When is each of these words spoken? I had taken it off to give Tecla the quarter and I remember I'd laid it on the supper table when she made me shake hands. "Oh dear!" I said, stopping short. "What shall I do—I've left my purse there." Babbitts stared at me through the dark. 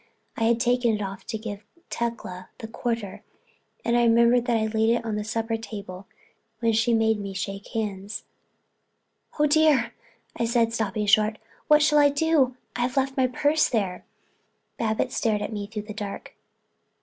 I 0.35 0.45
had 0.45 0.59
taken 0.59 0.95
it 0.95 1.01
off 1.03 1.27
to 1.27 1.37
give 1.37 1.63
Tecla 1.91 2.49
the 2.57 2.67
quarter 2.67 3.21
and 3.85 3.95
I 3.95 4.03
remember 4.05 4.35
I'd 4.51 4.73
laid 4.73 4.89
it 4.89 5.05
on 5.05 5.15
the 5.15 5.23
supper 5.23 5.57
table 5.57 6.07
when 6.59 6.73
she 6.73 6.91
made 6.91 7.19
me 7.19 7.33
shake 7.35 7.67
hands. 7.67 8.23
"Oh 9.37 9.45
dear!" 9.45 9.91
I 10.35 10.45
said, 10.45 10.73
stopping 10.73 11.05
short. 11.05 11.37
"What 11.67 11.83
shall 11.83 11.99
I 11.99 12.09
do—I've 12.09 12.97
left 12.97 13.15
my 13.15 13.27
purse 13.27 13.69
there." 13.69 14.03
Babbitts 14.79 15.17
stared 15.17 15.43
at 15.43 15.53
me 15.53 15.67
through 15.67 15.83
the 15.83 15.93
dark. 15.93 16.33